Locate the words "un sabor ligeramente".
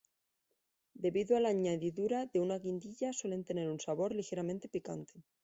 3.69-4.67